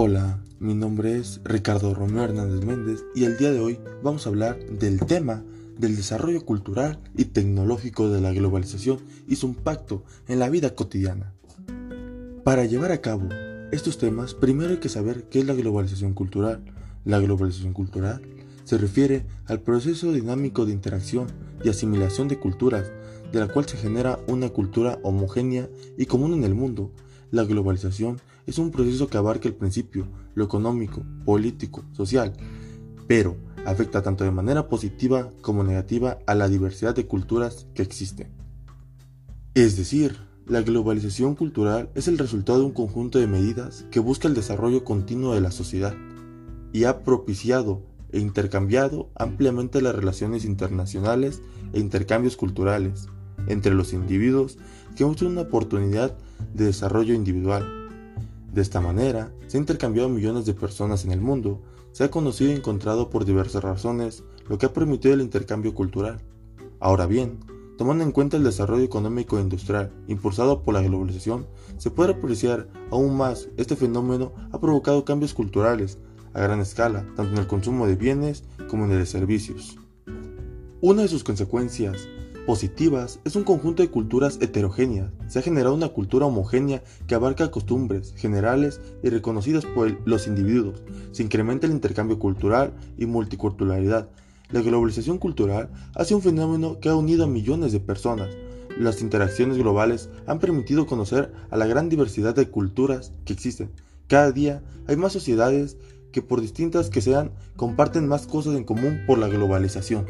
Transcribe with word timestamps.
Hola, 0.00 0.38
mi 0.60 0.74
nombre 0.74 1.18
es 1.18 1.40
Ricardo 1.42 1.92
Romeo 1.92 2.22
Hernández 2.22 2.64
Méndez 2.64 3.04
y 3.16 3.24
el 3.24 3.36
día 3.36 3.50
de 3.50 3.58
hoy 3.58 3.80
vamos 4.00 4.24
a 4.24 4.28
hablar 4.28 4.56
del 4.66 5.00
tema 5.00 5.42
del 5.76 5.96
desarrollo 5.96 6.44
cultural 6.44 7.00
y 7.16 7.24
tecnológico 7.24 8.08
de 8.08 8.20
la 8.20 8.30
globalización 8.30 9.00
y 9.26 9.34
su 9.34 9.48
impacto 9.48 10.04
en 10.28 10.38
la 10.38 10.50
vida 10.50 10.76
cotidiana. 10.76 11.34
Para 12.44 12.64
llevar 12.64 12.92
a 12.92 13.00
cabo 13.00 13.28
estos 13.72 13.98
temas, 13.98 14.34
primero 14.34 14.70
hay 14.70 14.76
que 14.76 14.88
saber 14.88 15.24
qué 15.24 15.40
es 15.40 15.46
la 15.46 15.54
globalización 15.54 16.14
cultural. 16.14 16.62
La 17.04 17.18
globalización 17.18 17.72
cultural 17.72 18.22
se 18.62 18.78
refiere 18.78 19.26
al 19.46 19.62
proceso 19.62 20.12
dinámico 20.12 20.64
de 20.64 20.74
interacción 20.74 21.26
y 21.64 21.70
asimilación 21.70 22.28
de 22.28 22.38
culturas, 22.38 22.92
de 23.32 23.40
la 23.40 23.48
cual 23.48 23.66
se 23.66 23.76
genera 23.76 24.20
una 24.28 24.50
cultura 24.50 25.00
homogénea 25.02 25.68
y 25.96 26.06
común 26.06 26.34
en 26.34 26.44
el 26.44 26.54
mundo. 26.54 26.92
La 27.30 27.44
globalización 27.44 28.20
es 28.46 28.58
un 28.58 28.70
proceso 28.70 29.08
que 29.08 29.18
abarca 29.18 29.48
el 29.48 29.54
principio, 29.54 30.08
lo 30.34 30.44
económico, 30.44 31.04
político, 31.24 31.84
social, 31.92 32.32
pero 33.06 33.36
afecta 33.66 34.02
tanto 34.02 34.24
de 34.24 34.30
manera 34.30 34.68
positiva 34.68 35.30
como 35.42 35.62
negativa 35.62 36.18
a 36.26 36.34
la 36.34 36.48
diversidad 36.48 36.94
de 36.94 37.06
culturas 37.06 37.66
que 37.74 37.82
existen. 37.82 38.32
Es 39.54 39.76
decir, 39.76 40.16
la 40.46 40.62
globalización 40.62 41.34
cultural 41.34 41.90
es 41.94 42.08
el 42.08 42.16
resultado 42.16 42.60
de 42.60 42.64
un 42.64 42.72
conjunto 42.72 43.18
de 43.18 43.26
medidas 43.26 43.84
que 43.90 44.00
busca 44.00 44.26
el 44.26 44.34
desarrollo 44.34 44.84
continuo 44.84 45.34
de 45.34 45.42
la 45.42 45.50
sociedad 45.50 45.94
y 46.72 46.84
ha 46.84 47.04
propiciado 47.04 47.82
e 48.10 48.20
intercambiado 48.20 49.10
ampliamente 49.14 49.82
las 49.82 49.94
relaciones 49.94 50.46
internacionales 50.46 51.42
e 51.74 51.80
intercambios 51.80 52.36
culturales 52.36 53.08
entre 53.48 53.74
los 53.74 53.92
individuos 53.92 54.58
que 54.96 55.04
muestran 55.04 55.32
una 55.32 55.42
oportunidad 55.42 56.16
de 56.54 56.66
desarrollo 56.66 57.14
individual 57.14 57.78
de 58.52 58.62
esta 58.62 58.80
manera, 58.80 59.30
se 59.46 59.56
han 59.56 59.62
intercambiado 59.62 60.08
millones 60.08 60.46
de 60.46 60.54
personas 60.54 61.04
en 61.04 61.12
el 61.12 61.20
mundo, 61.20 61.60
se 61.92 62.04
ha 62.04 62.10
conocido 62.10 62.50
y 62.50 62.54
encontrado 62.54 63.10
por 63.10 63.24
diversas 63.24 63.62
razones, 63.62 64.24
lo 64.48 64.58
que 64.58 64.66
ha 64.66 64.72
permitido 64.72 65.14
el 65.14 65.20
intercambio 65.20 65.74
cultural. 65.74 66.20
Ahora 66.80 67.06
bien, 67.06 67.38
tomando 67.76 68.04
en 68.04 68.12
cuenta 68.12 68.36
el 68.36 68.44
desarrollo 68.44 68.84
económico 68.84 69.38
e 69.38 69.42
industrial 69.42 69.92
impulsado 70.08 70.62
por 70.62 70.74
la 70.74 70.82
globalización, 70.82 71.46
se 71.76 71.90
puede 71.90 72.12
apreciar 72.12 72.68
aún 72.90 73.16
más 73.16 73.48
este 73.56 73.76
fenómeno 73.76 74.32
ha 74.50 74.60
provocado 74.60 75.04
cambios 75.04 75.34
culturales 75.34 75.98
a 76.32 76.40
gran 76.40 76.60
escala, 76.60 77.06
tanto 77.16 77.32
en 77.32 77.38
el 77.38 77.46
consumo 77.46 77.86
de 77.86 77.96
bienes 77.96 78.44
como 78.68 78.84
en 78.84 78.92
el 78.92 78.98
de 78.98 79.06
servicios. 79.06 79.76
Una 80.80 81.02
de 81.02 81.08
sus 81.08 81.24
consecuencias 81.24 82.08
positivas 82.48 83.20
es 83.26 83.36
un 83.36 83.44
conjunto 83.44 83.82
de 83.82 83.90
culturas 83.90 84.38
heterogéneas. 84.40 85.10
Se 85.26 85.38
ha 85.38 85.42
generado 85.42 85.74
una 85.74 85.90
cultura 85.90 86.24
homogénea 86.24 86.82
que 87.06 87.14
abarca 87.14 87.50
costumbres 87.50 88.14
generales 88.16 88.80
y 89.02 89.10
reconocidas 89.10 89.66
por 89.66 89.94
los 90.08 90.26
individuos. 90.26 90.82
Se 91.12 91.22
incrementa 91.22 91.66
el 91.66 91.74
intercambio 91.74 92.18
cultural 92.18 92.72
y 92.96 93.04
multiculturalidad. 93.04 94.08
La 94.50 94.62
globalización 94.62 95.18
cultural 95.18 95.68
ha 95.94 96.04
sido 96.06 96.16
un 96.16 96.22
fenómeno 96.22 96.80
que 96.80 96.88
ha 96.88 96.94
unido 96.94 97.24
a 97.24 97.28
millones 97.28 97.72
de 97.72 97.80
personas. 97.80 98.30
Las 98.78 99.02
interacciones 99.02 99.58
globales 99.58 100.08
han 100.26 100.38
permitido 100.38 100.86
conocer 100.86 101.34
a 101.50 101.58
la 101.58 101.66
gran 101.66 101.90
diversidad 101.90 102.34
de 102.34 102.48
culturas 102.48 103.12
que 103.26 103.34
existen. 103.34 103.72
Cada 104.06 104.32
día 104.32 104.62
hay 104.86 104.96
más 104.96 105.12
sociedades 105.12 105.76
que 106.12 106.22
por 106.22 106.40
distintas 106.40 106.88
que 106.88 107.02
sean 107.02 107.30
comparten 107.56 108.08
más 108.08 108.26
cosas 108.26 108.56
en 108.56 108.64
común 108.64 109.00
por 109.06 109.18
la 109.18 109.28
globalización. 109.28 110.06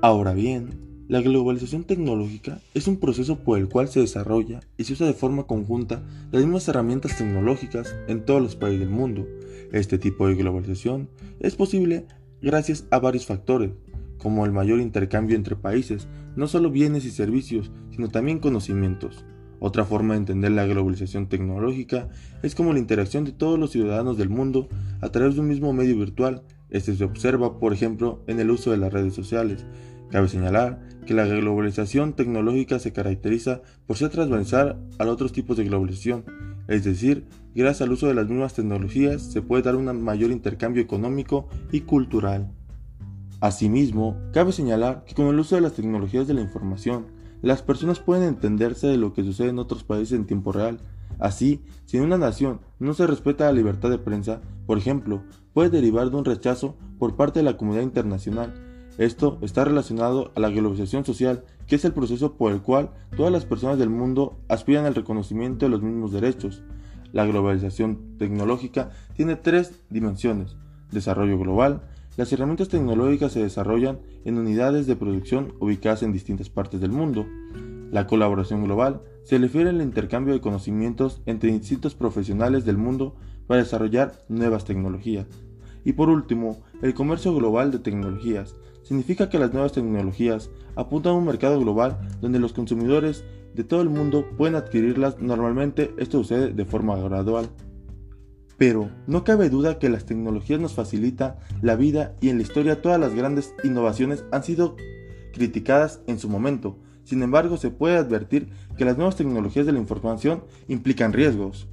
Ahora 0.00 0.32
bien, 0.32 0.89
la 1.10 1.20
globalización 1.20 1.82
tecnológica 1.82 2.60
es 2.72 2.86
un 2.86 2.96
proceso 2.96 3.40
por 3.40 3.58
el 3.58 3.68
cual 3.68 3.88
se 3.88 3.98
desarrolla 3.98 4.60
y 4.76 4.84
se 4.84 4.92
usa 4.92 5.08
de 5.08 5.12
forma 5.12 5.42
conjunta 5.42 6.04
las 6.30 6.44
mismas 6.44 6.68
herramientas 6.68 7.18
tecnológicas 7.18 7.96
en 8.06 8.24
todos 8.24 8.40
los 8.40 8.54
países 8.54 8.78
del 8.78 8.90
mundo. 8.90 9.26
Este 9.72 9.98
tipo 9.98 10.28
de 10.28 10.36
globalización 10.36 11.08
es 11.40 11.56
posible 11.56 12.06
gracias 12.40 12.86
a 12.92 13.00
varios 13.00 13.26
factores, 13.26 13.72
como 14.18 14.46
el 14.46 14.52
mayor 14.52 14.78
intercambio 14.78 15.34
entre 15.34 15.56
países, 15.56 16.06
no 16.36 16.46
solo 16.46 16.70
bienes 16.70 17.04
y 17.04 17.10
servicios, 17.10 17.72
sino 17.90 18.06
también 18.08 18.38
conocimientos. 18.38 19.24
Otra 19.58 19.84
forma 19.84 20.14
de 20.14 20.20
entender 20.20 20.52
la 20.52 20.66
globalización 20.66 21.28
tecnológica 21.28 22.08
es 22.44 22.54
como 22.54 22.72
la 22.72 22.78
interacción 22.78 23.24
de 23.24 23.32
todos 23.32 23.58
los 23.58 23.72
ciudadanos 23.72 24.16
del 24.16 24.28
mundo 24.28 24.68
a 25.00 25.08
través 25.08 25.34
de 25.34 25.40
un 25.40 25.48
mismo 25.48 25.72
medio 25.72 25.96
virtual. 25.98 26.44
Este 26.70 26.94
se 26.94 27.02
observa, 27.02 27.58
por 27.58 27.72
ejemplo, 27.72 28.22
en 28.28 28.38
el 28.38 28.52
uso 28.52 28.70
de 28.70 28.76
las 28.76 28.92
redes 28.92 29.12
sociales, 29.12 29.66
Cabe 30.10 30.28
señalar 30.28 30.80
que 31.06 31.14
la 31.14 31.24
globalización 31.24 32.14
tecnológica 32.14 32.80
se 32.80 32.92
caracteriza 32.92 33.62
por 33.86 33.96
ser 33.96 34.10
transversal 34.10 34.80
a 34.98 35.06
otros 35.06 35.32
tipos 35.32 35.56
de 35.56 35.64
globalización, 35.64 36.24
es 36.66 36.84
decir, 36.84 37.26
gracias 37.54 37.82
al 37.82 37.92
uso 37.92 38.08
de 38.08 38.14
las 38.14 38.28
mismas 38.28 38.54
tecnologías 38.54 39.22
se 39.22 39.42
puede 39.42 39.62
dar 39.62 39.76
un 39.76 40.02
mayor 40.02 40.30
intercambio 40.30 40.82
económico 40.82 41.48
y 41.70 41.82
cultural. 41.82 42.52
Asimismo, 43.40 44.16
cabe 44.32 44.52
señalar 44.52 45.04
que 45.04 45.14
con 45.14 45.26
el 45.26 45.38
uso 45.38 45.54
de 45.54 45.62
las 45.62 45.74
tecnologías 45.74 46.26
de 46.26 46.34
la 46.34 46.42
información, 46.42 47.06
las 47.40 47.62
personas 47.62 48.00
pueden 48.00 48.24
entenderse 48.24 48.86
de 48.88 48.98
lo 48.98 49.12
que 49.12 49.24
sucede 49.24 49.48
en 49.48 49.58
otros 49.58 49.84
países 49.84 50.18
en 50.18 50.26
tiempo 50.26 50.52
real. 50.52 50.80
Así, 51.18 51.62
si 51.86 51.96
en 51.96 52.02
una 52.04 52.18
nación 52.18 52.60
no 52.78 52.94
se 52.94 53.06
respeta 53.06 53.46
la 53.46 53.52
libertad 53.52 53.90
de 53.90 53.98
prensa, 53.98 54.40
por 54.66 54.76
ejemplo, 54.76 55.22
puede 55.54 55.70
derivar 55.70 56.10
de 56.10 56.16
un 56.16 56.24
rechazo 56.24 56.76
por 56.98 57.16
parte 57.16 57.40
de 57.40 57.44
la 57.44 57.56
comunidad 57.56 57.82
internacional 57.82 58.69
esto 58.98 59.38
está 59.42 59.64
relacionado 59.64 60.32
a 60.34 60.40
la 60.40 60.50
globalización 60.50 61.04
social, 61.04 61.44
que 61.66 61.76
es 61.76 61.84
el 61.84 61.92
proceso 61.92 62.36
por 62.36 62.52
el 62.52 62.60
cual 62.60 62.90
todas 63.16 63.32
las 63.32 63.46
personas 63.46 63.78
del 63.78 63.90
mundo 63.90 64.38
aspiran 64.48 64.84
al 64.84 64.94
reconocimiento 64.94 65.64
de 65.64 65.70
los 65.70 65.82
mismos 65.82 66.12
derechos. 66.12 66.62
La 67.12 67.24
globalización 67.24 68.16
tecnológica 68.18 68.90
tiene 69.14 69.36
tres 69.36 69.80
dimensiones. 69.90 70.56
Desarrollo 70.92 71.38
global. 71.38 71.82
Las 72.16 72.32
herramientas 72.32 72.68
tecnológicas 72.68 73.32
se 73.32 73.42
desarrollan 73.42 74.00
en 74.24 74.38
unidades 74.38 74.86
de 74.86 74.96
producción 74.96 75.54
ubicadas 75.60 76.02
en 76.02 76.12
distintas 76.12 76.50
partes 76.50 76.80
del 76.80 76.90
mundo. 76.90 77.26
La 77.90 78.06
colaboración 78.06 78.64
global 78.64 79.00
se 79.24 79.38
refiere 79.38 79.70
al 79.70 79.80
intercambio 79.80 80.34
de 80.34 80.40
conocimientos 80.40 81.22
entre 81.26 81.52
distintos 81.52 81.94
profesionales 81.94 82.64
del 82.64 82.76
mundo 82.76 83.16
para 83.46 83.62
desarrollar 83.62 84.12
nuevas 84.28 84.64
tecnologías. 84.64 85.26
Y 85.84 85.92
por 85.92 86.08
último, 86.08 86.60
el 86.82 86.94
comercio 86.94 87.34
global 87.34 87.70
de 87.70 87.78
tecnologías 87.78 88.56
significa 88.82 89.28
que 89.28 89.38
las 89.38 89.52
nuevas 89.52 89.72
tecnologías 89.72 90.50
apuntan 90.74 91.12
a 91.12 91.16
un 91.16 91.24
mercado 91.24 91.60
global 91.60 91.98
donde 92.20 92.38
los 92.38 92.52
consumidores 92.52 93.24
de 93.54 93.64
todo 93.64 93.82
el 93.82 93.88
mundo 93.88 94.26
pueden 94.36 94.56
adquirirlas. 94.56 95.18
Normalmente 95.20 95.94
esto 95.98 96.18
sucede 96.18 96.52
de 96.52 96.64
forma 96.64 96.96
gradual. 96.96 97.48
Pero 98.56 98.90
no 99.06 99.24
cabe 99.24 99.48
duda 99.48 99.78
que 99.78 99.88
las 99.88 100.04
tecnologías 100.04 100.60
nos 100.60 100.74
facilitan 100.74 101.36
la 101.62 101.76
vida 101.76 102.14
y 102.20 102.28
en 102.28 102.36
la 102.36 102.42
historia 102.42 102.82
todas 102.82 103.00
las 103.00 103.14
grandes 103.14 103.54
innovaciones 103.64 104.24
han 104.32 104.44
sido 104.44 104.76
criticadas 105.32 106.02
en 106.06 106.18
su 106.18 106.28
momento. 106.28 106.76
Sin 107.04 107.22
embargo, 107.22 107.56
se 107.56 107.70
puede 107.70 107.96
advertir 107.96 108.50
que 108.76 108.84
las 108.84 108.96
nuevas 108.96 109.16
tecnologías 109.16 109.66
de 109.66 109.72
la 109.72 109.78
información 109.78 110.44
implican 110.68 111.12
riesgos. 111.12 111.68